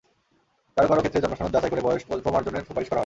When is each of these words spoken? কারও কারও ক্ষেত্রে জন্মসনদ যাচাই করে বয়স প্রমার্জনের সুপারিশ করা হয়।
কারও 0.77 0.89
কারও 0.89 1.01
ক্ষেত্রে 1.01 1.23
জন্মসনদ 1.23 1.51
যাচাই 1.53 1.71
করে 1.71 1.85
বয়স 1.87 2.03
প্রমার্জনের 2.25 2.65
সুপারিশ 2.67 2.87
করা 2.87 2.95
হয়। 2.95 2.99